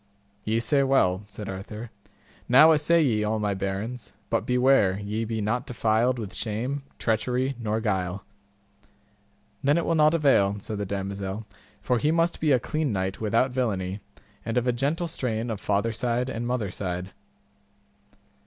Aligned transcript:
Ye 0.43 0.59
say 0.59 0.81
well, 0.81 1.21
said 1.27 1.47
Arthur; 1.47 1.91
now 2.49 2.71
assay 2.71 3.03
ye 3.03 3.23
all 3.23 3.37
my 3.37 3.53
barons; 3.53 4.13
but 4.31 4.47
beware 4.47 4.99
ye 4.99 5.25
be 5.25 5.41
not 5.41 5.67
defiled 5.67 6.17
with 6.17 6.33
shame, 6.33 6.81
treachery, 6.97 7.55
nor 7.59 7.79
guile. 7.81 8.23
Then 9.63 9.77
it 9.77 9.85
will 9.85 9.93
not 9.93 10.15
avail, 10.15 10.55
said 10.57 10.79
the 10.79 10.87
damosel, 10.87 11.45
for 11.83 11.99
he 11.99 12.09
must 12.09 12.39
be 12.39 12.51
a 12.51 12.59
clean 12.59 12.91
knight 12.91 13.21
without 13.21 13.51
villainy, 13.51 13.99
and 14.43 14.57
of 14.57 14.65
a 14.65 14.73
gentle 14.73 15.07
strain 15.07 15.51
of 15.51 15.61
father 15.61 15.91
side 15.91 16.29
and 16.31 16.47
mother 16.47 16.71
side. 16.71 17.11